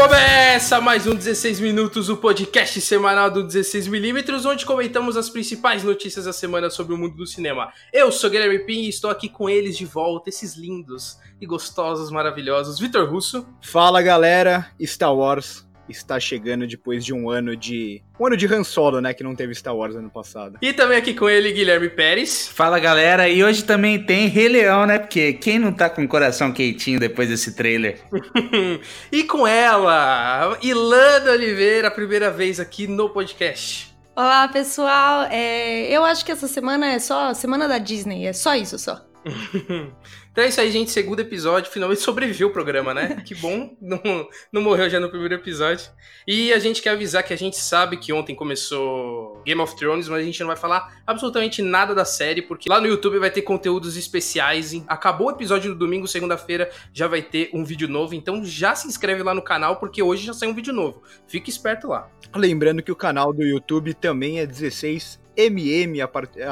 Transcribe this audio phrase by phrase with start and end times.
[0.00, 6.24] Começa mais um 16 Minutos, o podcast semanal do 16mm, onde comentamos as principais notícias
[6.24, 7.70] da semana sobre o mundo do cinema.
[7.92, 12.10] Eu sou Guilherme Pim e estou aqui com eles de volta, esses lindos e gostosos,
[12.10, 12.80] maravilhosos.
[12.80, 13.46] Vitor Russo.
[13.60, 18.02] Fala galera, Star Wars está chegando depois de um ano de.
[18.18, 19.12] Um ano de Han Solo, né?
[19.14, 20.58] Que não teve Star Wars ano passado.
[20.62, 22.48] E também aqui com ele, Guilherme Pérez.
[22.48, 24.98] Fala galera, e hoje também tem Rei Leão, né?
[24.98, 28.00] Porque quem não tá com o coração quentinho depois desse trailer?
[29.10, 33.90] e com ela, Ilana Oliveira, primeira vez aqui no podcast.
[34.14, 35.86] Olá pessoal, é...
[35.90, 39.09] eu acho que essa semana é só semana da Disney, é só isso só.
[40.32, 40.90] Então é isso aí, gente.
[40.92, 41.70] Segundo episódio.
[41.70, 43.20] Finalmente sobreviveu o programa, né?
[43.26, 43.76] Que bom.
[43.80, 45.90] Não, não morreu já no primeiro episódio.
[46.26, 50.08] E a gente quer avisar que a gente sabe que ontem começou Game of Thrones,
[50.08, 53.30] mas a gente não vai falar absolutamente nada da série, porque lá no YouTube vai
[53.30, 54.72] ter conteúdos especiais.
[54.86, 58.14] Acabou o episódio do domingo, segunda-feira já vai ter um vídeo novo.
[58.14, 61.02] Então já se inscreve lá no canal, porque hoje já sai um vídeo novo.
[61.26, 62.08] Fique esperto lá.
[62.34, 65.18] Lembrando que o canal do YouTube também é 16mm,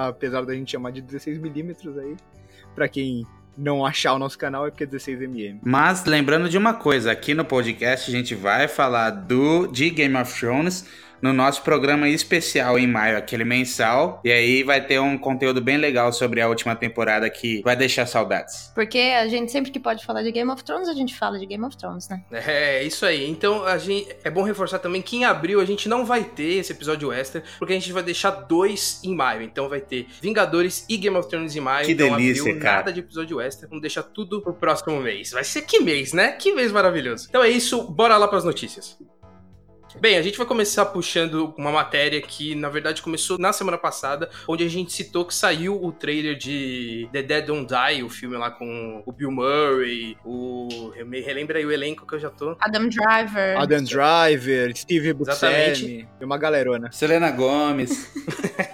[0.09, 2.17] apesar da gente chamar de 16mm aí.
[2.79, 3.27] Pra quem
[3.57, 5.59] não achar o nosso canal é porque é 16mm.
[5.65, 10.17] Mas lembrando de uma coisa, aqui no podcast a gente vai falar do de Game
[10.17, 10.87] of Thrones
[11.21, 14.21] no nosso programa especial em maio, aquele mensal.
[14.25, 18.07] E aí vai ter um conteúdo bem legal sobre a última temporada que vai deixar
[18.07, 18.71] saudades.
[18.75, 21.47] Porque a gente sempre que pode falar de Game of Thrones, a gente fala de
[21.47, 22.23] Game of Thrones, né?
[22.31, 23.29] É, isso aí.
[23.29, 26.59] Então a gente é bom reforçar também que em abril a gente não vai ter
[26.59, 29.43] esse episódio extra, porque a gente vai deixar dois em maio.
[29.43, 31.87] Então vai ter Vingadores e Game of Thrones em maio.
[31.87, 32.77] Que então, delícia, abril, cara.
[32.79, 33.69] Nada de episódio extra.
[33.69, 35.31] Vamos deixar tudo pro próximo mês.
[35.31, 36.33] Vai ser que mês, né?
[36.33, 37.27] Que mês maravilhoso.
[37.29, 38.97] Então é isso, bora lá para as notícias.
[39.97, 44.29] Bem, a gente vai começar puxando uma matéria que, na verdade, começou na semana passada,
[44.47, 48.37] onde a gente citou que saiu o trailer de The Dead Don't Die, o filme
[48.37, 50.93] lá com o Bill Murray, o...
[51.07, 52.57] Me relembra aí o elenco que eu já tô.
[52.61, 53.59] Adam Driver.
[53.59, 56.93] Adam Driver, Steve Buscemi, e uma galerona.
[56.93, 58.13] Selena Gomes.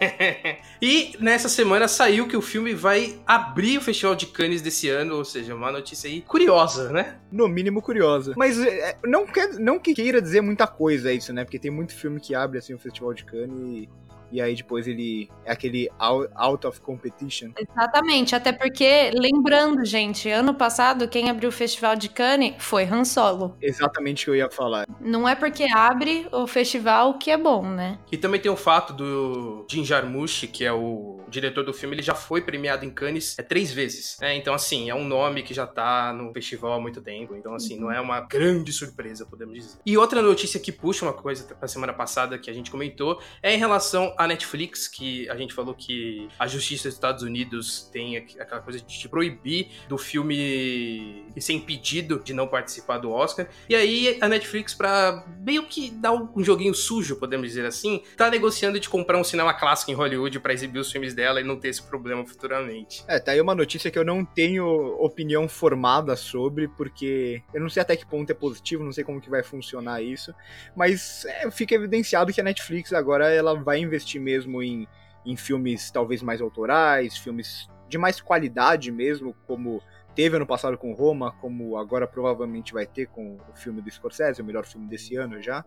[0.82, 5.16] e nessa semana saiu que o filme vai abrir o Festival de Cannes desse ano,
[5.16, 7.16] ou seja, uma notícia aí curiosa, né?
[7.30, 8.34] No mínimo curiosa.
[8.36, 11.44] Mas é, não, quer, não que queira dizer muita coisa isso, né?
[11.44, 13.88] Porque tem muito filme que abre assim o Festival de Cannes e,
[14.32, 17.50] e aí depois ele é aquele out, out of competition.
[17.56, 23.04] Exatamente, até porque, lembrando, gente, ano passado quem abriu o Festival de Cannes foi Han
[23.04, 23.56] Solo.
[23.60, 24.86] Exatamente o que eu ia falar.
[25.00, 27.98] Não é porque abre o festival que é bom, né?
[28.10, 32.02] E também tem o fato do Jim Jarmusch, que é o diretor do filme, ele
[32.02, 34.16] já foi premiado em Cannes é, três vezes.
[34.20, 34.36] Né?
[34.36, 37.34] Então, assim, é um nome que já tá no festival há muito tempo.
[37.36, 39.78] Então, assim, não é uma grande surpresa, podemos dizer.
[39.84, 43.54] E outra notícia que puxa uma coisa pra semana passada que a gente comentou é
[43.54, 48.16] em relação à Netflix, que a gente falou que a justiça dos Estados Unidos tem
[48.16, 53.48] aquela coisa de proibir do filme ser impedido de não participar do Oscar.
[53.68, 58.30] E aí a Netflix, pra meio que dar um joguinho sujo, podemos dizer assim, tá
[58.30, 61.58] negociando de comprar um cinema clássico em Hollywood para exibir os filmes dela e não
[61.58, 63.04] ter esse problema futuramente.
[63.08, 64.66] É, tá aí uma notícia que eu não tenho
[65.00, 69.20] opinião formada sobre, porque eu não sei até que ponto é positivo, não sei como
[69.20, 70.34] que vai funcionar isso,
[70.76, 74.86] mas é, fica evidenciado que a Netflix agora ela vai investir mesmo em,
[75.24, 79.82] em filmes talvez mais autorais, filmes de mais qualidade mesmo, como
[80.14, 84.40] teve ano passado com Roma, como agora provavelmente vai ter com o filme do Scorsese,
[84.40, 85.64] o melhor filme desse ano já.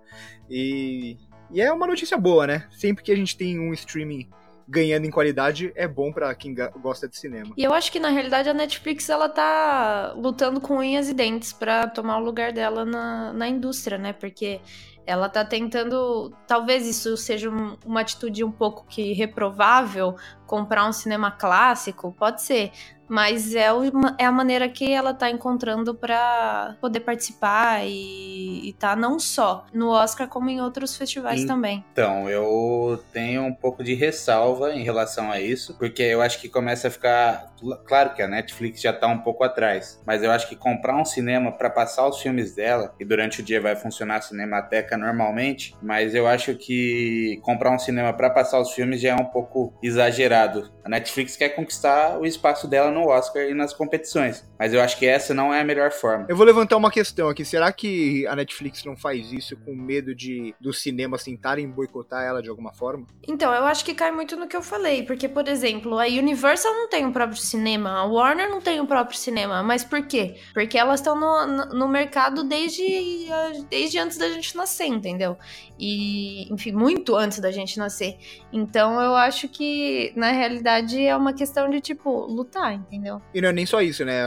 [0.49, 1.17] E,
[1.51, 2.67] e é uma notícia boa, né?
[2.71, 4.29] Sempre que a gente tem um streaming
[4.67, 7.53] ganhando em qualidade é bom para quem gosta de cinema.
[7.55, 11.53] E eu acho que na realidade a Netflix ela tá lutando com unhas e dentes
[11.53, 14.11] para tomar o lugar dela na, na indústria, né?
[14.11, 14.59] Porque
[15.05, 20.91] ela tá tentando, talvez isso seja um, uma atitude um pouco que reprovável, comprar um
[20.91, 22.71] cinema clássico, pode ser,
[23.07, 28.73] mas é, uma, é a maneira que ela tá encontrando para poder participar e, e
[28.73, 31.47] tá não só no Oscar como em outros festivais Sim.
[31.47, 31.85] também.
[31.91, 36.49] Então, eu tenho um pouco de ressalva em relação a isso, porque eu acho que
[36.49, 37.53] começa a ficar
[37.85, 41.05] claro que a Netflix já tá um pouco atrás, mas eu acho que comprar um
[41.05, 45.75] cinema para passar os filmes dela e durante o dia vai funcionar a Cinemateca normalmente,
[45.81, 49.73] mas eu acho que comprar um cinema para passar os filmes já é um pouco
[49.81, 50.71] exagerado.
[50.83, 54.43] A Netflix quer conquistar o espaço dela no Oscar e nas competições.
[54.57, 56.25] Mas eu acho que essa não é a melhor forma.
[56.27, 57.45] Eu vou levantar uma questão aqui.
[57.45, 62.41] Será que a Netflix não faz isso com medo de dos cinemas tentarem boicotar ela
[62.41, 63.05] de alguma forma?
[63.27, 65.03] Então, eu acho que cai muito no que eu falei.
[65.03, 68.87] Porque, por exemplo, a Universal não tem o próprio cinema, a Warner não tem o
[68.87, 69.61] próprio cinema.
[69.61, 70.35] Mas por quê?
[70.53, 73.27] Porque elas estão no, no mercado desde,
[73.69, 75.37] desde antes da gente nascer, entendeu?
[75.79, 78.17] E, enfim, muito antes da gente nascer.
[78.51, 83.21] Então, eu acho que, na realidade, é uma questão de, tipo, lutar, entendeu?
[83.33, 84.23] E não é nem só isso, né?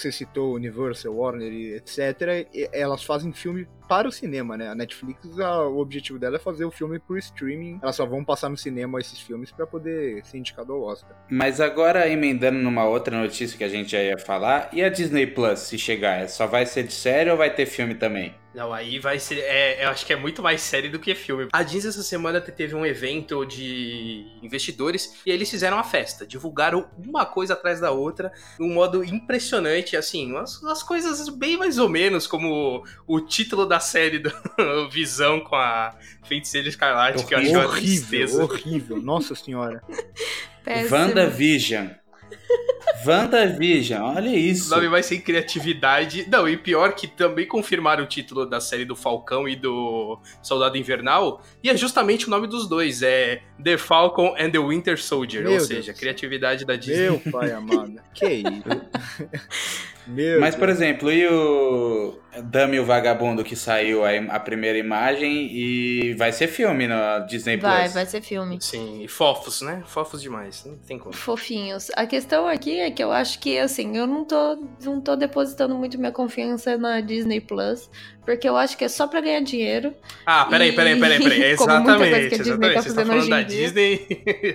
[0.00, 4.68] Que você citou, Universal, Warner, etc., elas fazem filme para o cinema, né?
[4.68, 7.80] A Netflix, a, o objetivo dela é fazer o filme pro streaming.
[7.82, 11.16] Elas só vão passar no cinema esses filmes para poder ser indicado ao Oscar.
[11.28, 15.26] Mas agora, emendando numa outra notícia que a gente já ia falar, e a Disney
[15.26, 18.34] Plus, se chegar, só vai ser de série ou vai ter filme também?
[18.54, 19.38] Não, aí vai ser.
[19.38, 21.48] É, eu acho que é muito mais série do que filme.
[21.52, 26.26] A Disney essa semana teve um evento de investidores e eles fizeram uma festa.
[26.26, 31.56] Divulgaram uma coisa atrás da outra, de um modo impressionante, assim, umas, umas coisas bem
[31.56, 34.30] mais ou menos, como o título da série do
[34.90, 35.94] Visão com a
[36.24, 39.82] Feiticeira Escarlate, que eu acho horrível, horrível, nossa senhora.
[40.90, 41.88] WandaVision.
[43.04, 44.72] WandaVision, olha isso.
[44.72, 46.26] O nome vai ser criatividade.
[46.28, 50.76] Não, e pior que também confirmaram o título da série do Falcão e do Soldado
[50.76, 51.42] Invernal.
[51.62, 53.02] E é justamente o nome dos dois.
[53.02, 55.42] É The Falcon and the Winter Soldier.
[55.42, 57.10] Meu ou Deus seja, criatividade da Disney.
[57.10, 57.94] Meu pai amado.
[58.12, 58.44] que isso?
[60.06, 60.60] Meu Mas, Deus.
[60.60, 66.32] por exemplo, e o Dame o Vagabundo que saiu a, a, primeira imagem e vai
[66.32, 67.72] ser filme na Disney Plus?
[67.72, 68.58] Vai, vai ser filme.
[68.60, 69.82] Sim, e fofos, né?
[69.86, 71.14] Fofos demais, não tem como.
[71.14, 71.90] Fofinhos.
[71.96, 75.74] A questão aqui é que eu acho que, assim, eu não tô, não tô depositando
[75.74, 77.90] muito minha confiança na Disney Plus,
[78.30, 79.92] porque eu acho que é só pra ganhar dinheiro.
[80.24, 81.42] Ah, peraí, peraí, peraí, peraí.
[81.50, 82.74] É exatamente, que a Disney exatamente.
[82.74, 84.06] Tá fazendo Você tá falando da Disney.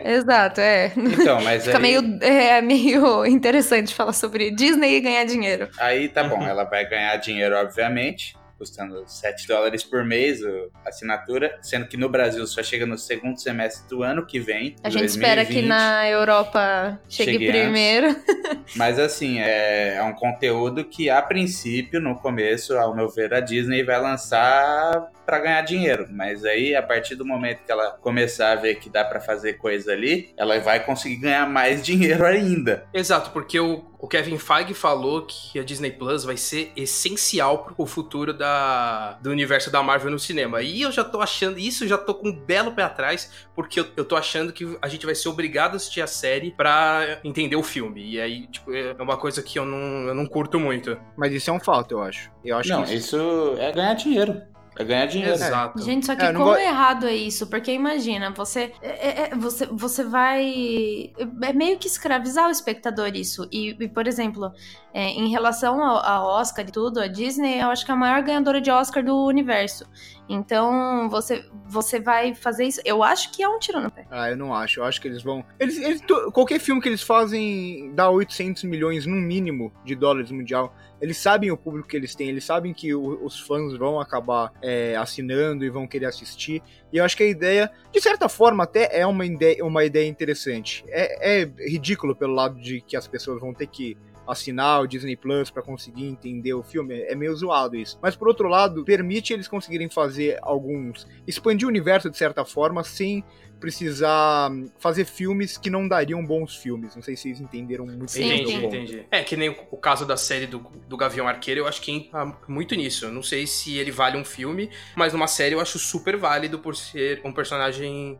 [0.06, 0.94] Exato, é.
[0.95, 1.81] Então, mas Fica aí...
[1.81, 5.68] meio, é, meio interessante falar sobre Disney e ganhar dinheiro.
[5.77, 10.40] Aí tá bom, ela vai ganhar dinheiro, obviamente custando 7 dólares por mês
[10.86, 14.75] a assinatura, sendo que no Brasil só chega no segundo semestre do ano que vem.
[14.84, 18.16] A gente 2020, espera que na Europa chegue, chegue primeiro.
[18.75, 23.40] Mas assim, é, é, um conteúdo que a princípio, no começo, ao meu ver, a
[23.40, 28.51] Disney vai lançar para ganhar dinheiro, mas aí a partir do momento que ela começar
[28.51, 32.86] a ver que dá para fazer coisa ali, ela vai conseguir ganhar mais dinheiro ainda.
[32.94, 37.86] Exato, porque o, o Kevin Feige falou que a Disney Plus vai ser essencial pro
[37.86, 40.62] futuro da, do universo da Marvel no cinema.
[40.62, 43.88] E eu já tô achando, isso já tô com um belo pé atrás, porque eu,
[43.98, 47.56] eu tô achando que a gente vai ser obrigado a assistir a série pra entender
[47.56, 48.12] o filme.
[48.12, 50.98] E aí, tipo, é uma coisa que eu não, eu não curto muito.
[51.18, 52.31] Mas isso é um fato, eu acho.
[52.44, 52.94] Eu acho não, isso...
[52.94, 54.42] isso é ganhar dinheiro.
[54.77, 55.33] É ganhar dinheiro.
[55.33, 55.81] Exato.
[55.81, 56.57] Gente, só que é, como vou...
[56.57, 57.48] errado é isso?
[57.48, 61.13] Porque imagina, você, é, é, é, você, você vai.
[61.42, 63.48] É meio que escravizar o espectador isso.
[63.51, 64.51] E, e por exemplo,
[64.94, 68.22] é, em relação ao, Oscar e tudo, a Disney eu acho que é a maior
[68.22, 69.86] ganhadora de Oscar do universo.
[70.27, 72.81] Então, você, você vai fazer isso.
[72.83, 74.06] Eu acho que é um tiro no pé.
[74.10, 74.80] Ah, eu não acho.
[74.80, 75.44] Eu acho que eles vão.
[75.60, 76.01] Eles, eles,
[76.33, 80.75] qualquer filme que eles fazem dá 800 milhões no mínimo de dólares mundial.
[81.00, 84.51] Eles sabem o público que eles têm, eles sabem que o, os fãs vão acabar
[84.62, 86.63] é, assinando e vão querer assistir.
[86.92, 90.07] E eu acho que a ideia, de certa forma, até é uma ideia, uma ideia
[90.07, 90.83] interessante.
[90.88, 95.16] É, é ridículo pelo lado de que as pessoas vão ter que assinar o Disney
[95.16, 97.98] Plus para conseguir entender o filme, é meio zoado isso.
[98.01, 102.83] Mas por outro lado, permite eles conseguirem fazer alguns expandir o universo de certa forma
[102.83, 103.24] sem
[103.60, 106.96] precisar fazer filmes que não dariam bons filmes.
[106.96, 108.42] Não sei se vocês entenderam muito Sim, bem.
[108.44, 109.07] Entendi, entendi.
[109.12, 112.38] É, que nem o caso da série do, do Gavião Arqueiro, eu acho que entra
[112.48, 113.06] muito nisso.
[113.06, 116.60] Eu não sei se ele vale um filme, mas numa série eu acho super válido
[116.60, 118.19] por ser um personagem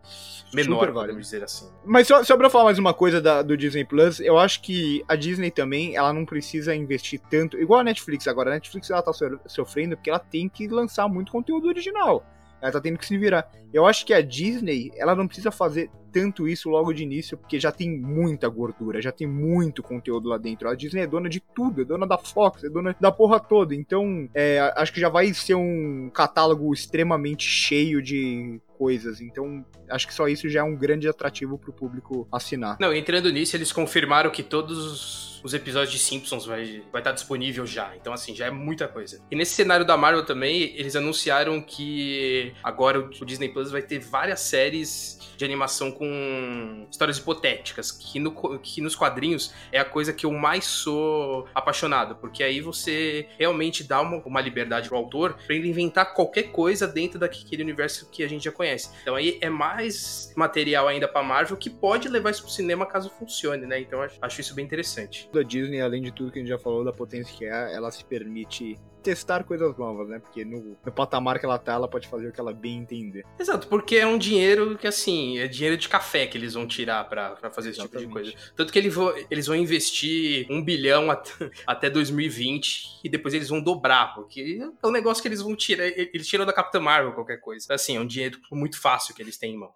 [0.54, 1.70] menor, vamos dizer assim.
[1.84, 5.04] Mas só, só pra falar mais uma coisa da, do Disney Plus, eu acho que
[5.08, 8.50] a Disney também, ela não precisa investir tanto, igual a Netflix agora.
[8.51, 9.12] A Netflix ela tá
[9.48, 12.24] sofrendo porque ela tem que lançar muito conteúdo original.
[12.62, 13.50] Ela tá tendo que se virar.
[13.74, 17.60] Eu acho que a Disney, ela não precisa fazer tanto isso logo de início, porque
[17.60, 20.70] já tem muita gordura, já tem muito conteúdo lá dentro.
[20.70, 23.76] A Disney é dona de tudo, é dona da Fox, é dona da porra toda.
[23.76, 29.20] Então, é, acho que já vai ser um catálogo extremamente cheio de coisas.
[29.20, 32.78] Então, acho que só isso já é um grande atrativo pro público assinar.
[32.80, 37.68] Não, entrando nisso, eles confirmaram que todos os episódios de Simpsons vai, vai estar disponível
[37.68, 37.96] já.
[37.96, 39.22] Então, assim, já é muita coisa.
[39.30, 44.00] E nesse cenário da Marvel também, eles anunciaram que agora o Disney Plus vai ter
[44.00, 50.12] várias séries de animação com histórias hipotéticas, que, no, que nos quadrinhos é a coisa
[50.14, 55.38] que eu mais sou apaixonado, porque aí você realmente dá uma, uma liberdade pro autor
[55.46, 58.90] para ele inventar qualquer coisa dentro daquele universo que a gente já conhece.
[59.02, 63.10] Então aí é mais material ainda para Marvel que pode levar isso pro cinema caso
[63.10, 63.80] funcione, né?
[63.80, 65.30] Então acho, acho isso bem interessante.
[65.36, 67.92] Da Disney, além de tudo que a gente já falou da potência que é, ela
[67.92, 70.18] se permite testar coisas novas, né?
[70.18, 73.24] Porque no, no, patamar que ela tá, ela pode fazer o que ela bem entender.
[73.39, 77.08] Exato, porque é um dinheiro que, assim, é dinheiro de café que eles vão tirar
[77.08, 78.08] pra, fazer esse Exatamente.
[78.08, 78.51] tipo de coisa.
[78.56, 83.50] Tanto que eles vão, eles vão investir um bilhão até, até 2020 e depois eles
[83.50, 87.13] vão dobrar, porque é um negócio que eles vão tirar, eles tiram da Capitã Marvel
[87.13, 87.75] qualquer coisa.
[87.75, 89.72] Assim, é um dinheiro muito fácil que eles têm em mão.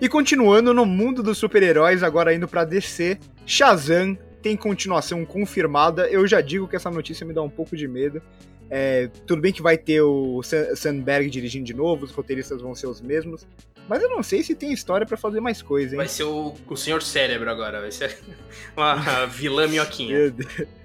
[0.00, 6.08] E continuando no mundo dos super-heróis, agora indo pra DC, Shazam tem continuação confirmada.
[6.08, 8.22] Eu já digo que essa notícia me dá um pouco de medo.
[8.70, 12.86] É, tudo bem que vai ter o Sandberg dirigindo de novo, os roteiristas vão ser
[12.86, 13.46] os mesmos.
[13.86, 15.96] Mas eu não sei se tem história para fazer mais coisa, hein?
[15.96, 18.16] Vai ser o, o Senhor Cérebro agora, vai ser
[18.74, 20.32] uma vilã minhoquinha.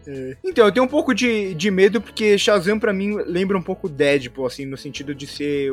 [0.07, 0.35] É.
[0.43, 3.87] Então, eu tenho um pouco de, de medo porque Shazam para mim lembra um pouco
[3.87, 5.71] Deadpool, assim, no sentido de ser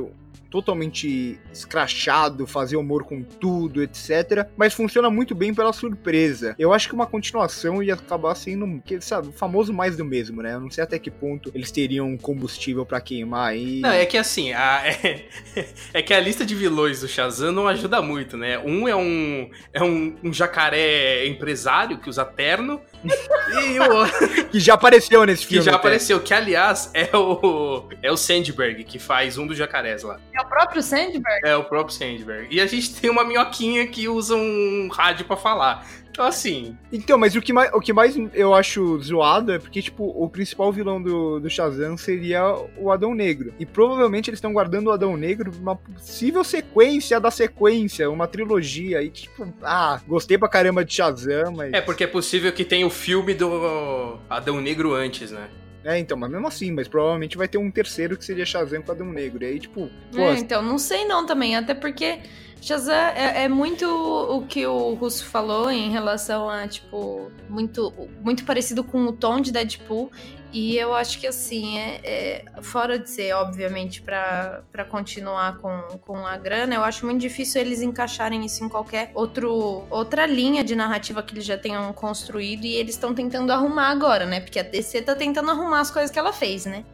[0.52, 4.47] totalmente escrachado, fazer humor com tudo, etc.
[4.54, 6.54] Mas funciona muito bem pela surpresa.
[6.59, 10.52] Eu acho que uma continuação ia acabar sendo, sabe, o famoso mais do mesmo, né?
[10.52, 13.80] Eu não sei até que ponto eles teriam combustível para queimar aí.
[13.80, 15.25] Não, é que assim, a, é,
[15.94, 18.59] é, que a lista de vilões do Shazam não ajuda muito, né?
[18.59, 22.78] Um é um, é um, um jacaré empresário que usa terno.
[23.02, 24.49] e o...
[24.50, 25.61] que já apareceu nesse filme.
[25.61, 25.78] Que já até.
[25.78, 30.21] apareceu, que aliás é o, é o Sandberg que faz um dos jacarés lá.
[30.35, 31.40] É o próprio Sandberg?
[31.44, 32.49] É o próprio Sandberg.
[32.50, 35.87] E a gente tem uma minhoquinha que usa um rádio para falar.
[36.12, 36.76] Então, assim.
[36.92, 40.28] Então, mas o que, mais, o que mais eu acho zoado é porque, tipo, o
[40.28, 42.44] principal vilão do, do Shazam seria
[42.76, 43.54] o Adão Negro.
[43.58, 48.28] E provavelmente eles estão guardando o Adão Negro pra uma possível sequência da sequência, uma
[48.28, 49.02] trilogia.
[49.02, 51.72] E, tipo, ah, gostei pra caramba de Shazam, mas.
[51.72, 55.49] É, porque é possível que tenha o filme do Adão Negro antes, né?
[55.84, 58.92] É, então, mas mesmo assim, mas provavelmente vai ter um terceiro que seria Shazam com
[58.92, 59.42] Adão Negro.
[59.42, 59.90] E aí, tipo.
[60.12, 62.20] Pô, é, então, não sei não também, até porque
[62.60, 68.44] Shazam é, é, muito o que o Russo falou em relação a, tipo, muito, muito
[68.44, 70.10] parecido com o tom de Deadpool.
[70.52, 76.26] E eu acho que, assim, é, é fora de ser, obviamente, para continuar com, com
[76.26, 80.76] a grana, eu acho muito difícil eles encaixarem isso em qualquer outro, outra linha de
[80.76, 82.64] narrativa que eles já tenham construído.
[82.64, 84.40] E eles estão tentando arrumar agora, né?
[84.40, 86.85] Porque a DC tá tentando arrumar as coisas que ela fez, né?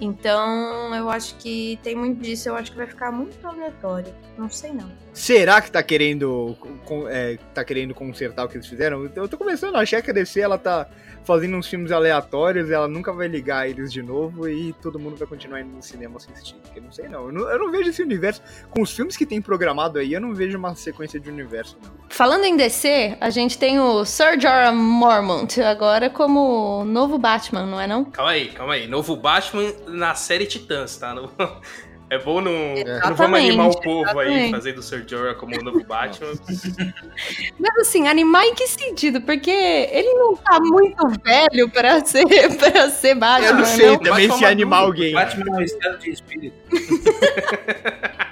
[0.00, 4.12] Então, eu acho que tem muito disso, eu acho que vai ficar muito aleatório.
[4.36, 4.90] Não sei não.
[5.12, 6.56] Será que tá querendo,
[7.08, 9.10] é, tá querendo consertar o que eles fizeram?
[9.14, 10.88] Eu tô começando a achar que a DC ela tá
[11.24, 15.28] fazendo uns filmes aleatórios, ela nunca vai ligar eles de novo e todo mundo vai
[15.28, 16.54] continuar indo no cinema assistir.
[16.62, 17.26] Porque não sei não.
[17.26, 17.50] Eu, não.
[17.50, 18.42] eu não vejo esse universo.
[18.70, 21.92] Com os filmes que tem programado aí, eu não vejo uma sequência de universo, não.
[22.08, 27.80] Falando em DC, a gente tem o Sir Jorah Mormont agora como novo Batman, não
[27.80, 28.04] é não?
[28.06, 28.86] Calma aí, calma aí.
[28.86, 31.14] Novo Batman na série Titãs, tá?
[31.14, 31.30] No...
[32.12, 32.52] É bom não,
[33.08, 34.34] não vamos animar o povo exatamente.
[34.34, 36.34] aí fazendo o Sir Jorah como o novo Batman.
[37.58, 39.22] Mas assim, animar em que sentido?
[39.22, 42.26] Porque ele não tá muito velho pra ser,
[42.58, 43.48] pra ser Batman.
[43.48, 43.98] Eu não sei não?
[43.98, 45.14] também se animar alguém.
[45.14, 46.54] Batman é um estado de espírito.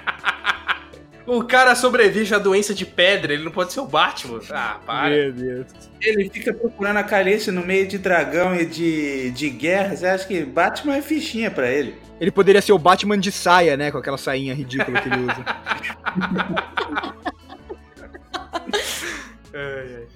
[1.31, 4.41] O cara sobrevive à doença de pedra, ele não pode ser o Batman.
[4.49, 5.15] Ah, para.
[5.15, 5.65] Meu Deus.
[6.01, 9.95] Ele fica procurando a carência no meio de dragão e de, de guerra.
[9.95, 11.95] Você acha que Batman é fichinha para ele?
[12.19, 13.89] Ele poderia ser o Batman de saia, né?
[13.91, 15.45] Com aquela sainha ridícula que ele usa.
[19.55, 20.07] ai, ai.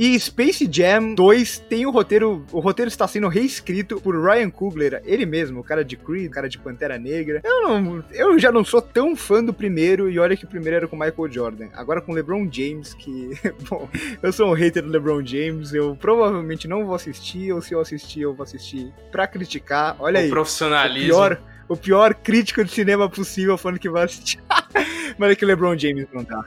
[0.00, 2.42] E Space Jam 2 tem o roteiro.
[2.50, 6.30] O roteiro está sendo reescrito por Ryan Coogler, ele mesmo, o cara de Creed, o
[6.30, 7.42] cara de Pantera Negra.
[7.44, 10.74] Eu, não, eu já não sou tão fã do primeiro, e olha que o primeiro
[10.74, 11.68] era com Michael Jordan.
[11.74, 13.32] Agora com LeBron James, que.
[13.68, 13.90] Bom,
[14.22, 17.80] eu sou um hater do LeBron James, eu provavelmente não vou assistir, ou se eu
[17.80, 19.96] assistir, eu vou assistir pra criticar.
[19.98, 20.30] Olha o aí.
[20.30, 21.12] Profissionalismo.
[21.12, 24.40] O pior, o pior crítico de cinema possível falando que vai assistir.
[25.18, 26.42] Mas é que o LeBron James não dá.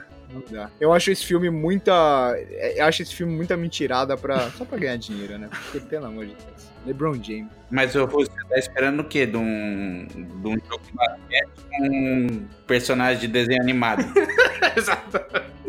[0.80, 1.92] Eu acho esse filme muita.
[2.36, 5.48] É, eu acho esse filme muita mentirada pra, só pra ganhar dinheiro, né?
[5.50, 6.74] Porque, pelo amor de Deus.
[6.86, 7.50] LeBron James.
[7.70, 9.26] Mas você tá esperando o quê?
[9.26, 14.04] De um, de um jogo de basquete com um personagem de desenho animado?
[14.76, 15.20] Exato.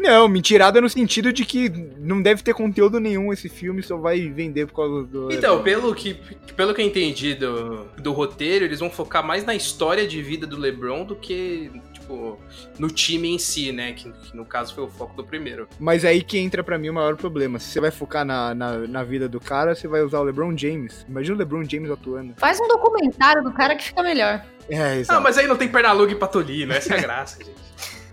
[0.05, 4.29] Não, mentirada no sentido de que não deve ter conteúdo nenhum esse filme, só vai
[4.29, 5.33] vender por causa do.
[5.33, 6.13] Então, pelo que,
[6.55, 10.45] pelo que eu entendi do, do roteiro, eles vão focar mais na história de vida
[10.45, 11.71] do LeBron do que
[12.05, 12.39] tipo,
[12.77, 13.93] no time em si, né?
[13.93, 15.67] Que, que, no caso foi o foco do primeiro.
[15.79, 17.59] Mas aí que entra para mim o maior problema.
[17.59, 20.55] Se você vai focar na, na, na, vida do cara, você vai usar o LeBron
[20.55, 21.05] James.
[21.09, 22.35] Imagina o LeBron James atuando.
[22.37, 24.45] Faz um documentário do cara que fica melhor.
[24.69, 25.19] É, exato.
[25.19, 27.65] Ah, mas aí não tem perna longa e patolino, essa é a graça, gente.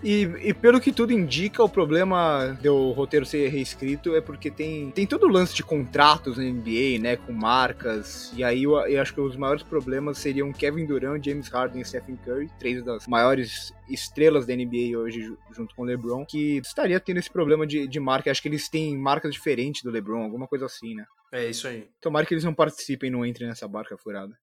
[0.03, 4.91] E, e, pelo que tudo indica, o problema do roteiro ser reescrito é porque tem,
[4.91, 8.33] tem todo o lance de contratos na NBA, né, com marcas.
[8.37, 11.85] E aí eu, eu acho que os maiores problemas seriam Kevin Durant, James Harden e
[11.85, 16.99] Stephen Curry, três das maiores estrelas da NBA hoje, junto com o LeBron, que estaria
[16.99, 18.31] tendo esse problema de, de marca.
[18.31, 21.05] Acho que eles têm marcas diferentes do LeBron, alguma coisa assim, né?
[21.31, 21.89] É isso aí.
[22.01, 24.37] Tomara que eles não participem, não entrem nessa barca furada.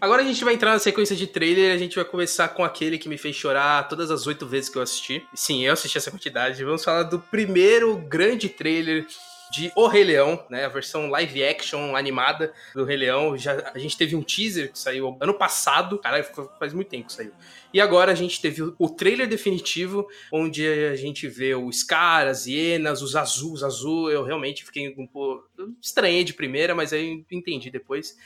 [0.00, 1.74] Agora a gente vai entrar na sequência de trailer.
[1.74, 4.78] A gente vai começar com aquele que me fez chorar todas as oito vezes que
[4.78, 5.22] eu assisti.
[5.34, 6.64] Sim, eu assisti essa quantidade.
[6.64, 9.06] Vamos falar do primeiro grande trailer
[9.50, 10.64] de O Rei Leão, né?
[10.64, 13.36] A versão live action animada do Rei Leão.
[13.36, 16.24] Já, a gente teve um teaser que saiu ano passado, caralho,
[16.58, 17.32] faz muito tempo que saiu.
[17.72, 22.46] E agora a gente teve o trailer definitivo, onde a gente vê o Scar, as
[22.46, 24.10] hienas, os azuis, azul.
[24.10, 25.48] Eu realmente fiquei um pouco.
[25.80, 28.16] estranhei de primeira, mas aí entendi depois.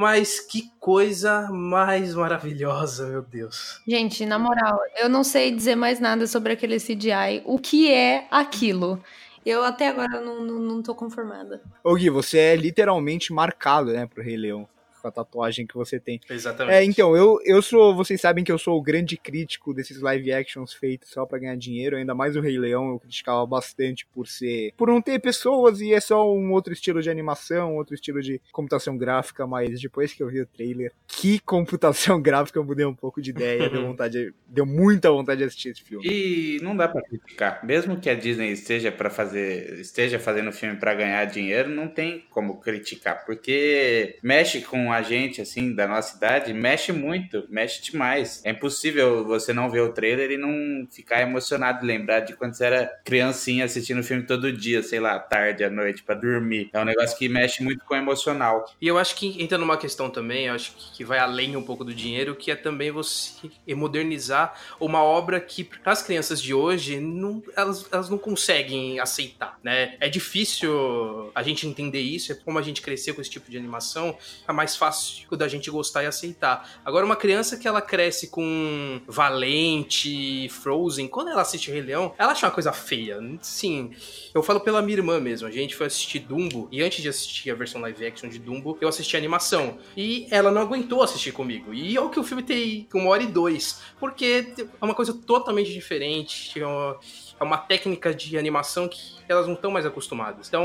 [0.00, 3.82] Mas que coisa mais maravilhosa, meu Deus.
[3.86, 7.42] Gente, na moral, eu não sei dizer mais nada sobre aquele CGI.
[7.44, 9.02] O que é aquilo?
[9.44, 11.62] Eu até agora não, não, não tô conformada.
[11.82, 14.68] Ô Gui, você é literalmente marcado, né, pro Rei Leão
[15.00, 16.20] com a tatuagem que você tem.
[16.28, 16.74] Exatamente.
[16.74, 17.94] É, então, eu, eu sou.
[17.94, 21.56] Vocês sabem que eu sou o grande crítico desses live actions feitos só para ganhar
[21.56, 21.96] dinheiro.
[21.96, 24.72] Ainda mais o Rei Leão, eu criticava bastante por ser.
[24.76, 28.40] por não ter pessoas e é só um outro estilo de animação, outro estilo de
[28.52, 29.46] computação gráfica.
[29.46, 33.30] Mas depois que eu vi o trailer, que computação gráfica eu mudei um pouco de
[33.30, 33.68] ideia.
[33.68, 34.34] deu vontade.
[34.46, 36.06] Deu muita vontade de assistir esse filme.
[36.06, 37.64] E não dá para criticar.
[37.64, 39.80] Mesmo que a Disney esteja para fazer.
[39.80, 43.24] esteja fazendo filme para ganhar dinheiro, não tem como criticar.
[43.24, 48.42] Porque mexe com a gente, assim, da nossa idade, mexe muito, mexe demais.
[48.44, 52.64] É impossível você não ver o trailer e não ficar emocionado, lembrar de quando você
[52.64, 56.70] era criancinha assistindo o filme todo dia, sei lá, tarde, à noite, para dormir.
[56.72, 58.64] É um negócio que mexe muito com o emocional.
[58.80, 61.84] E eu acho que entra numa questão também, eu acho que vai além um pouco
[61.84, 67.42] do dinheiro, que é também você modernizar uma obra que, as crianças de hoje, não,
[67.56, 69.96] elas, elas não conseguem aceitar, né?
[70.00, 73.56] É difícil a gente entender isso, é como a gente cresceu com esse tipo de
[73.56, 74.16] animação,
[74.48, 76.66] é mais fácil da gente gostar e aceitar.
[76.82, 82.32] Agora, uma criança que ela cresce com Valente, Frozen, quando ela assiste Rei Leão, ela
[82.32, 83.20] acha uma coisa feia.
[83.42, 83.90] Sim,
[84.34, 85.46] eu falo pela minha irmã mesmo.
[85.46, 88.78] A gente foi assistir Dumbo, e antes de assistir a versão live action de Dumbo,
[88.80, 89.76] eu assisti a animação.
[89.94, 91.74] E ela não aguentou assistir comigo.
[91.74, 93.82] E é o que o filme tem uma hora e dois.
[93.98, 96.58] Porque é uma coisa totalmente diferente.
[96.58, 96.98] É uma
[97.40, 100.46] é uma técnica de animação que elas não estão mais acostumadas.
[100.46, 100.62] Então,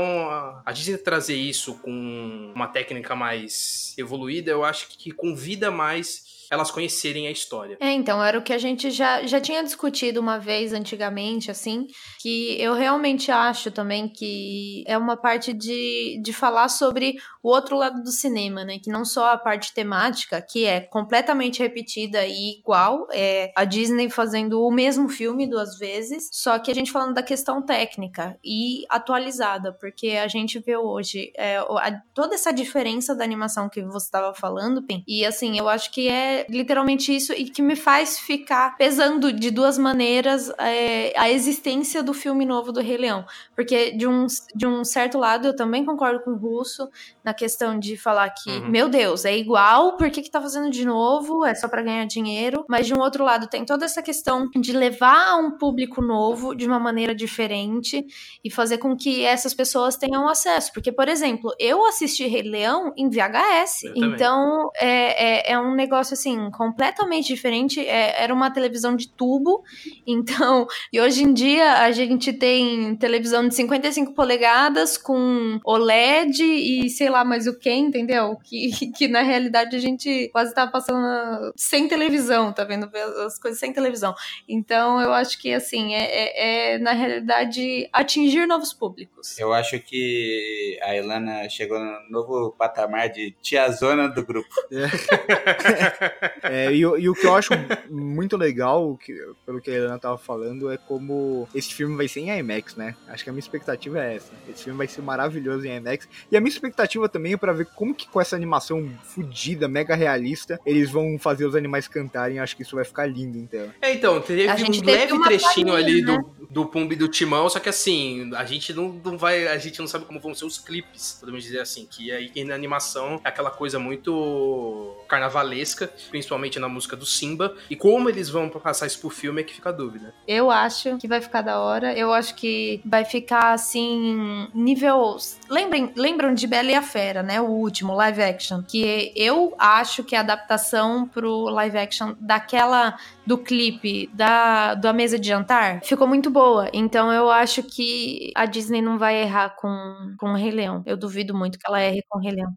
[0.62, 6.70] a Disney trazer isso com uma técnica mais evoluída, eu acho que convida mais elas
[6.70, 7.76] conhecerem a história.
[7.80, 11.86] É, então, era o que a gente já, já tinha discutido uma vez antigamente, assim,
[12.20, 17.76] que eu realmente acho também que é uma parte de, de falar sobre o outro
[17.76, 18.78] lado do cinema, né?
[18.78, 24.10] Que não só a parte temática, que é completamente repetida e igual, é a Disney
[24.10, 28.84] fazendo o mesmo filme duas vezes, só que a gente falando da questão técnica e
[28.88, 34.06] atualizada, porque a gente vê hoje é, a, toda essa diferença da animação que você
[34.06, 38.18] estava falando, Pim, e assim, eu acho que é literalmente isso e que me faz
[38.18, 43.24] ficar pesando de duas maneiras é, a existência do filme novo do Rei Leão.
[43.54, 46.88] Porque, de um, de um certo lado, eu também concordo com o Russo
[47.24, 48.68] na questão de falar que, uhum.
[48.68, 51.44] meu Deus, é igual, por que, que tá fazendo de novo?
[51.44, 52.64] É só para ganhar dinheiro.
[52.68, 56.66] Mas, de um outro lado, tem toda essa questão de levar um público novo de
[56.66, 58.04] uma maneira diferente
[58.44, 60.72] e fazer com que essas pessoas tenham acesso.
[60.72, 63.84] Porque, por exemplo, eu assisti Rei Leão em VHS.
[63.94, 67.80] Então, é, é, é um negócio assim assim, completamente diferente.
[67.80, 69.62] É, era uma televisão de tubo,
[70.06, 70.66] então.
[70.92, 77.08] E hoje em dia a gente tem televisão de 55 polegadas com OLED e sei
[77.08, 78.36] lá mais o que, entendeu?
[78.42, 82.90] Que, que na realidade a gente quase tá passando sem televisão, tá vendo?
[83.24, 84.14] As coisas sem televisão.
[84.48, 89.38] Então eu acho que, assim, é, é, é na realidade atingir novos públicos.
[89.38, 94.48] Eu acho que a Ilana chegou no novo patamar de tiazona do grupo.
[96.42, 96.72] É.
[96.72, 97.52] E, e, o que eu acho
[97.90, 99.12] muito legal, que,
[99.44, 102.94] pelo que a Helena tava falando, é como esse filme vai ser em IMAX, né?
[103.08, 104.32] Acho que a minha expectativa é essa.
[104.48, 106.08] Esse filme vai ser maravilhoso em IMAX.
[106.30, 109.94] E a minha expectativa também é pra ver como que com essa animação fodida, mega
[109.94, 112.38] realista, eles vão fazer os animais cantarem.
[112.38, 113.70] Acho que isso vai ficar lindo, então.
[113.80, 116.16] É, então, teve um leve trechinho ali né?
[116.16, 119.58] do, do Pumba e do Timão, só que assim, a gente não, não vai, a
[119.58, 123.20] gente não sabe como vão ser os clipes, podemos dizer assim, que aí na animação
[123.24, 127.54] é aquela coisa muito carnavalesca, principalmente na música do Simba.
[127.68, 130.14] E como eles vão passar isso pro filme é que fica a dúvida.
[130.26, 131.92] Eu acho que vai ficar da hora.
[131.96, 135.16] Eu acho que vai ficar assim, nível.
[135.48, 137.40] Lembrem, lembram de Bela e a Fera, né?
[137.40, 138.62] O último, live action.
[138.62, 142.96] Que eu acho que a adaptação pro live action daquela.
[143.26, 146.70] do clipe da, da mesa de jantar ficou muito boa.
[146.72, 150.82] Então eu acho que a Disney não vai errar com, com o Rei Leão.
[150.86, 152.54] Eu duvido muito que ela erre com o Rei Leão.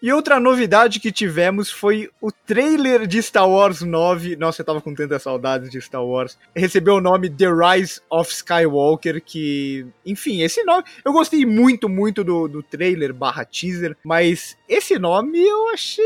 [0.00, 4.36] E outra novidade que tivemos foi o trailer de Star Wars 9.
[4.36, 6.38] Nossa, eu tava com tanta saudade de Star Wars.
[6.54, 9.86] Recebeu o nome The Rise of Skywalker, que...
[10.06, 10.84] Enfim, esse nome...
[11.04, 16.04] Eu gostei muito, muito do, do trailer barra teaser, mas esse nome eu achei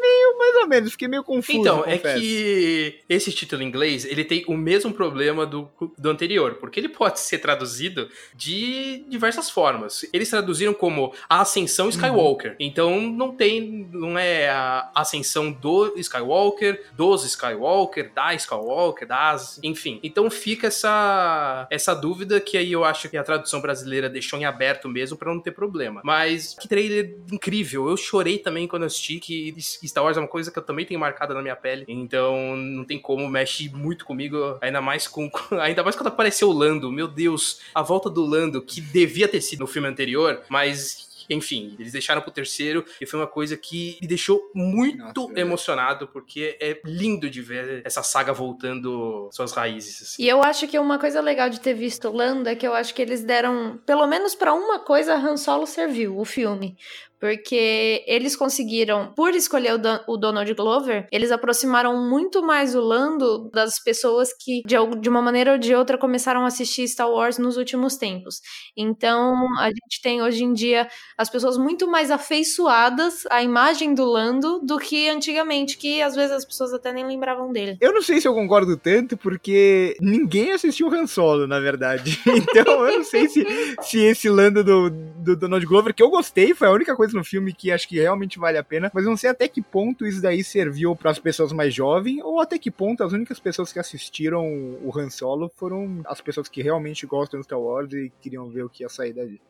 [0.00, 1.58] meio mais ou menos, fiquei meio confuso.
[1.58, 6.54] Então, é que esse título em inglês, ele tem o mesmo problema do, do anterior,
[6.54, 10.04] porque ele pode ser traduzido de diversas formas.
[10.12, 12.56] Eles traduziram como a ascensão Skywalker.
[12.58, 20.00] Então não tem, não é a ascensão do Skywalker, dos Skywalker, da Skywalker, das, enfim.
[20.02, 24.44] Então fica essa essa dúvida que aí eu acho que a tradução brasileira deixou em
[24.44, 26.00] aberto mesmo pra não ter problema.
[26.04, 27.88] Mas que trailer incrível.
[27.88, 29.54] Eu chorei também quando assisti que
[29.88, 31.84] Star Wars é uma coisa que eu também tenho marcada na minha pele.
[31.88, 36.52] Então não tem como, mexe muito comigo, ainda mais com ainda mais quando apareceu o
[36.52, 36.90] Lando.
[36.90, 41.76] Meu Deus, a volta do Lando que devia ter sido no filme anterior, mas enfim,
[41.78, 46.08] eles deixaram pro terceiro e foi uma coisa que me deixou muito Nossa, é emocionado,
[46.08, 50.02] porque é lindo de ver essa saga voltando suas raízes.
[50.02, 50.22] assim.
[50.22, 52.94] E eu acho que uma coisa legal de ter visto Lando é que eu acho
[52.94, 56.76] que eles deram, pelo menos pra uma coisa, Han Solo serviu, o filme.
[57.20, 63.50] Porque eles conseguiram, por escolher o, o Donald Glover, eles aproximaram muito mais o Lando
[63.52, 67.38] das pessoas que, de, de uma maneira ou de outra, começaram a assistir Star Wars
[67.38, 68.40] nos últimos tempos.
[68.76, 74.04] Então, a gente tem hoje em dia as pessoas muito mais afeiçoadas à imagem do
[74.04, 77.76] Lando do que antigamente, que às vezes as pessoas até nem lembravam dele.
[77.80, 82.18] Eu não sei se eu concordo tanto, porque ninguém assistiu Han Solo, na verdade.
[82.48, 83.44] Então eu não sei se,
[83.82, 87.24] se esse Lando do, do Donald Glover, que eu gostei, foi a única coisa no
[87.24, 90.06] filme que acho que realmente vale a pena, mas eu não sei até que ponto
[90.06, 93.72] isso daí serviu para as pessoas mais jovens, ou até que ponto as únicas pessoas
[93.72, 94.44] que assistiram
[94.82, 98.64] o Han Solo foram as pessoas que realmente gostam de Star Wars e queriam ver
[98.64, 99.40] o que ia sair dali.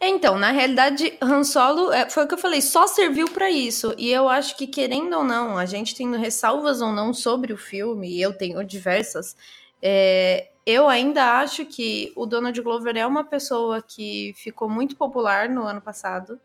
[0.00, 3.94] Então, na realidade, Han Solo, é, foi o que eu falei, só serviu pra isso.
[3.96, 7.56] E eu acho que, querendo ou não, a gente tendo ressalvas ou não sobre o
[7.56, 9.36] filme, e eu tenho diversas,
[9.82, 15.48] é, eu ainda acho que o Donald Glover é uma pessoa que ficou muito popular
[15.48, 16.40] no ano passado.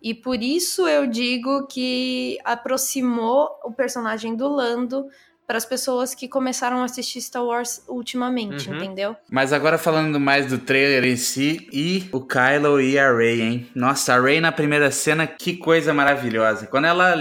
[0.00, 5.06] E por isso eu digo que aproximou o personagem do Lando
[5.46, 8.76] para as pessoas que começaram a assistir Star Wars ultimamente, Uhum.
[8.76, 9.16] entendeu?
[9.30, 13.70] Mas agora falando mais do trailer em si e o Kylo e a Rey, hein?
[13.74, 16.66] Nossa, a Rey na primeira cena, que coisa maravilhosa.
[16.66, 17.14] Quando ela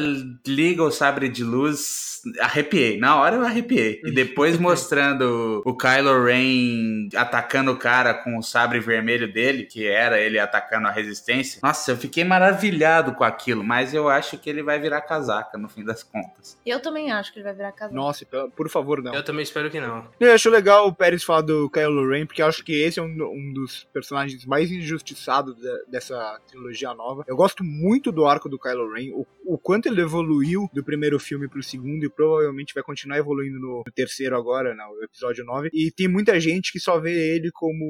[0.47, 2.97] liga o sabre de luz, arrepiei.
[2.99, 4.01] Na hora eu arrepiei.
[4.03, 9.87] E depois mostrando o Kylo Ren atacando o cara com o sabre vermelho dele, que
[9.87, 11.59] era ele atacando a resistência.
[11.61, 15.69] Nossa, eu fiquei maravilhado com aquilo, mas eu acho que ele vai virar casaca no
[15.69, 16.57] fim das contas.
[16.65, 17.93] Eu também acho que ele vai virar casal.
[17.95, 19.13] Nossa, pela- por favor, não.
[19.15, 20.07] Eu também espero que não.
[20.19, 23.03] Eu acho legal o Pérez falar do Kylo Ren, porque eu acho que esse é
[23.03, 27.23] um, um dos personagens mais injustiçados de- dessa trilogia nova.
[27.27, 31.19] Eu gosto muito do arco do Kylo Ren, o, o quanto ele evoluiu do primeiro
[31.19, 35.69] filme pro segundo e provavelmente vai continuar evoluindo no, terceiro agora, no episódio 9.
[35.73, 37.83] E tem muita gente que só vê ele como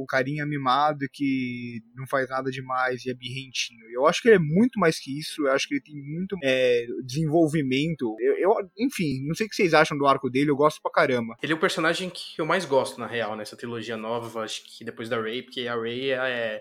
[0.00, 3.80] o carinha mimado que não faz nada demais e é birrentinho.
[3.92, 6.36] Eu acho que ele é muito mais que isso, eu acho que ele tem muito
[6.42, 8.16] é, desenvolvimento.
[8.20, 10.90] Eu, eu- enfim, não sei o que vocês acham do arco dele, eu gosto pra
[10.90, 11.36] caramba.
[11.42, 14.84] Ele é o personagem que eu mais gosto, na real, nessa trilogia nova, acho que
[14.84, 16.60] depois da Rey, porque a Rey é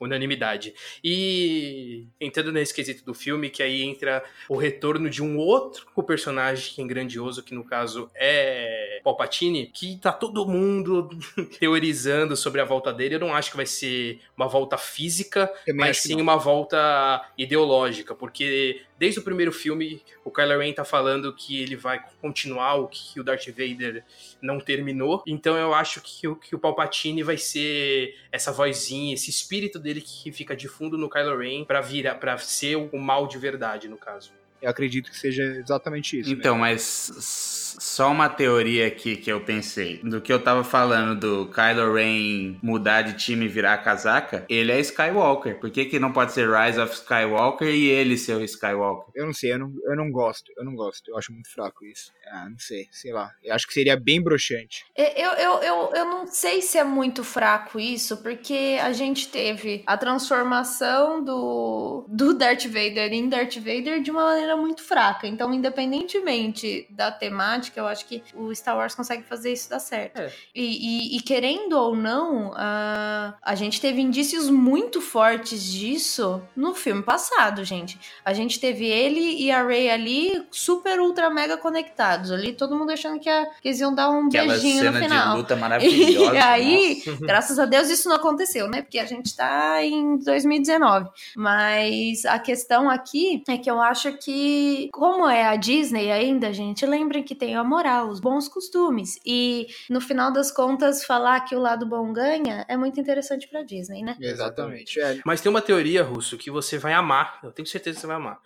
[0.00, 0.74] unanimidade.
[1.04, 6.86] E entrando nesse quesito do filme, que aí entra o retorno de um outro personagem
[6.86, 11.08] grandioso, que no caso é Palpatine, que tá todo mundo
[11.60, 13.14] teorizando sobre a volta dele.
[13.14, 18.14] Eu não acho que vai ser uma volta física, Também mas sim uma volta ideológica,
[18.16, 22.88] porque desde o primeiro filme o Kylo Ren tá falando que ele vai continuar o
[22.88, 24.04] que o Darth Vader
[24.42, 25.22] não terminou.
[25.26, 30.00] Então eu acho que o, que o Palpatine vai ser essa vozinha, esse espírito dele
[30.00, 33.88] que fica de fundo no Kylo Ren pra virar, para ser o mal de verdade
[33.88, 34.32] no caso.
[34.60, 36.30] Eu acredito que seja exatamente isso.
[36.30, 36.36] né?
[36.38, 39.98] Então, mas s- só uma teoria aqui que eu pensei.
[40.02, 44.72] Do que eu tava falando do Kylo Ren mudar de time e virar casaca, ele
[44.72, 45.58] é Skywalker.
[45.58, 49.12] Por que, que não pode ser Rise of Skywalker e ele ser o Skywalker?
[49.14, 50.52] Eu não sei, eu não, eu não gosto.
[50.56, 51.10] Eu não gosto.
[51.10, 52.12] Eu acho muito fraco isso.
[52.30, 53.32] Ah, não sei, sei lá.
[53.42, 54.84] Eu acho que seria bem broxante.
[54.96, 59.82] Eu, eu, eu, eu não sei se é muito fraco isso, porque a gente teve
[59.86, 65.26] a transformação do, do Darth Vader em Darth Vader de uma maneira muito fraca.
[65.26, 70.18] Então, independentemente da temática, eu acho que o Star Wars consegue fazer isso dar certo.
[70.20, 70.30] É.
[70.54, 76.74] E, e- e querendo ou não, a, a gente teve indícios muito fortes disso no
[76.74, 77.98] filme passado, gente.
[78.24, 82.30] A gente teve ele e a Rey ali super, ultra, mega conectados.
[82.30, 85.00] Ali, todo mundo achando que, a- que eles iam dar um Aquela beijinho no cena
[85.00, 85.30] final.
[85.32, 86.34] de luta maravilhosa.
[86.34, 87.26] E aí, nossa.
[87.26, 88.82] graças a Deus, isso não aconteceu, né?
[88.82, 91.08] Porque a gente tá em 2019.
[91.36, 96.84] Mas a questão aqui é que eu acho que, como é a Disney ainda, gente,
[96.84, 99.18] lembrem que tem a moral, os bons costumes.
[99.24, 103.62] E no final das contas, falar que o lado bom ganha é muito interessante pra
[103.62, 104.16] Disney, né?
[104.20, 105.00] Exatamente.
[105.00, 107.40] É, Mas tem uma teoria, Russo, que você vai amar.
[107.42, 108.38] Eu tenho certeza que você vai amar.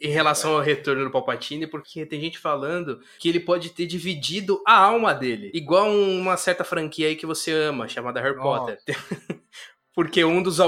[0.00, 4.60] em relação ao retorno do Palpatine, porque tem gente falando que ele pode ter dividido
[4.66, 5.50] a alma dele.
[5.54, 8.42] Igual uma certa franquia aí que você ama, chamada Harry Oh.
[8.42, 8.78] Potter.
[9.94, 10.58] porque um dos,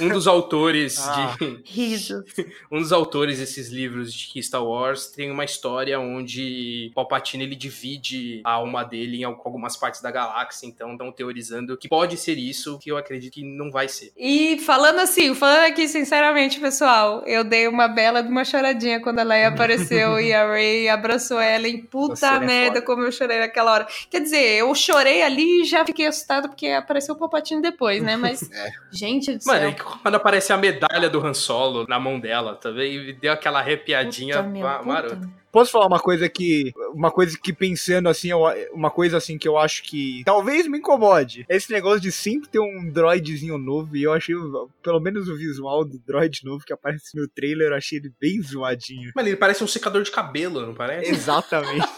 [0.00, 1.36] um dos autores Ah.
[1.38, 1.60] de.
[1.64, 2.24] Risos.
[2.70, 8.40] Um dos autores desses livros de Star Wars tem uma história onde Palpatine ele divide
[8.44, 12.36] a alma dele em al- algumas partes da galáxia, então estão teorizando que pode ser
[12.38, 14.12] isso, que eu acredito que não vai ser.
[14.16, 19.18] E falando assim, falando aqui sinceramente, pessoal, eu dei uma bela de uma choradinha quando
[19.20, 22.82] a Leia apareceu e a Rey abraçou ela em puta é merda, foda.
[22.86, 23.86] como eu chorei naquela hora.
[24.10, 28.16] Quer dizer, eu chorei ali e já fiquei assustada porque apareceu o Palpatine depois, né?
[28.16, 28.70] Mas, É.
[28.92, 29.68] gente do Céu.
[29.70, 33.60] e quando aparece a medalha do Han Solo na mão dela, também me deu aquela
[33.60, 34.82] arrepiadinha Puta, puta.
[34.84, 35.38] marota.
[35.50, 36.72] Posso falar uma coisa que.
[36.92, 38.30] Uma coisa que pensando assim,
[38.72, 41.46] uma coisa assim que eu acho que talvez me incomode.
[41.48, 43.96] Esse negócio de sempre ter um droidzinho novo.
[43.96, 44.34] E eu achei,
[44.82, 48.42] pelo menos o visual do droid novo que aparece no trailer, eu achei ele bem
[48.42, 49.10] zoadinho.
[49.16, 51.10] Mano, ele parece um secador de cabelo, não parece?
[51.10, 51.88] Exatamente.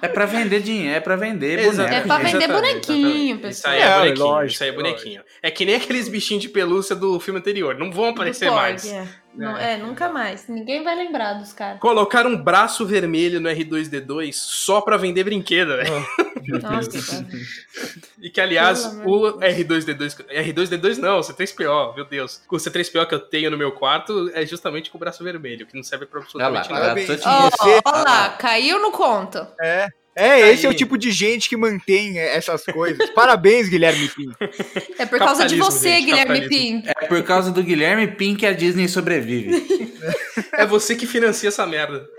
[0.00, 1.92] É pra vender dinheiro, é pra vender boneco.
[1.92, 3.32] É pra vender Exatamente, bonequinho, exatamente.
[3.32, 3.74] Isso pessoal.
[3.74, 5.22] aí é, É, bonequinho, lógico, isso aí é bonequinho.
[5.42, 8.86] É que nem aqueles bichinhos de pelúcia do filme anterior, não vão aparecer Porg, mais.
[8.92, 9.06] É.
[9.34, 10.48] Não- é, nunca mais.
[10.48, 11.78] Ninguém vai lembrar dos caras.
[11.78, 15.84] Colocaram um braço vermelho no R2D2 só pra vender brinquedo, né?
[16.46, 17.26] Nossa.
[18.20, 20.24] E que, aliás, o amor de R2D2.
[20.28, 22.40] R2D2 não, o C3PO, meu Deus.
[22.50, 25.76] O C3PO que eu tenho no meu quarto é justamente com o braço vermelho, que
[25.76, 27.00] não serve pra absolutamente Olha lá, nada.
[27.00, 29.46] olha Você- ó lá, caiu no conto.
[29.60, 29.88] É.
[30.20, 33.08] É, esse é o tipo de gente que mantém essas coisas.
[33.10, 34.36] Parabéns, Guilherme Pinto.
[34.98, 36.48] É por causa de você, gente, Guilherme.
[36.48, 36.88] Pinto.
[36.90, 39.88] É por causa do Guilherme Pin que a Disney sobrevive.
[40.54, 42.04] É você que financia essa merda.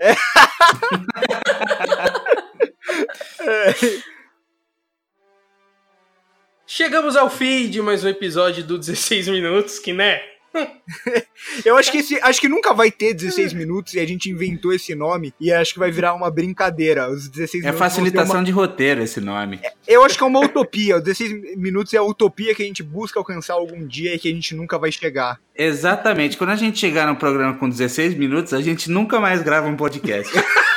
[6.66, 10.20] Chegamos ao fim de mais um episódio do 16 Minutos, que né?
[11.64, 14.72] Eu acho que esse, acho que nunca vai ter 16 minutos e a gente inventou
[14.72, 17.08] esse nome e acho que vai virar uma brincadeira.
[17.08, 19.60] Os 16 É facilitação uma- de roteiro esse nome.
[19.86, 20.96] Eu acho que é uma utopia.
[20.96, 24.28] Os 16 minutos é a utopia que a gente busca alcançar algum dia e que
[24.28, 25.38] a gente nunca vai chegar.
[25.56, 26.36] Exatamente.
[26.36, 29.76] Quando a gente chegar num programa com 16 minutos, a gente nunca mais grava um
[29.76, 30.32] podcast.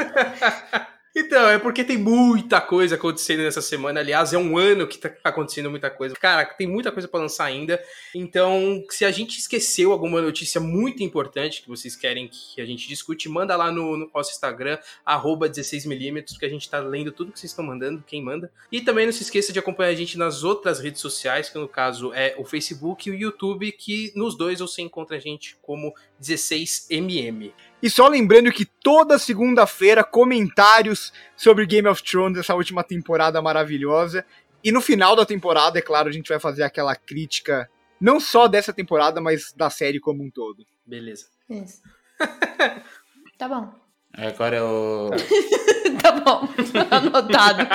[1.14, 3.98] Então, é porque tem muita coisa acontecendo nessa semana.
[3.98, 6.14] Aliás, é um ano que tá acontecendo muita coisa.
[6.14, 7.82] Cara, tem muita coisa pra lançar ainda.
[8.14, 12.86] Então, se a gente esqueceu alguma notícia muito importante que vocês querem que a gente
[12.86, 17.32] discute, manda lá no, no nosso Instagram, arroba 16mm, que a gente tá lendo tudo
[17.32, 18.50] que vocês estão mandando, quem manda.
[18.70, 21.68] E também não se esqueça de acompanhar a gente nas outras redes sociais, que no
[21.68, 25.92] caso é o Facebook e o YouTube, que nos dois você encontra a gente como
[26.22, 27.52] 16mm.
[27.82, 34.24] E só lembrando que toda segunda-feira, comentários sobre Game of Thrones, essa última temporada maravilhosa.
[34.62, 38.46] E no final da temporada, é claro, a gente vai fazer aquela crítica, não só
[38.46, 40.64] dessa temporada, mas da série como um todo.
[40.86, 41.26] Beleza.
[41.48, 41.80] Isso.
[43.38, 43.72] Tá bom.
[44.12, 45.08] Agora é o.
[46.02, 46.46] Tá bom.
[46.90, 47.66] Anotado.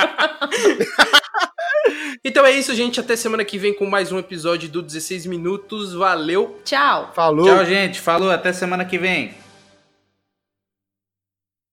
[2.24, 3.00] Então é isso, gente.
[3.00, 5.92] Até semana que vem com mais um episódio do 16 Minutos.
[5.92, 6.60] Valeu!
[6.64, 7.10] Tchau.
[7.12, 7.46] Falou!
[7.46, 8.00] Tchau, gente.
[8.00, 8.30] Falou.
[8.30, 9.34] Até semana que vem.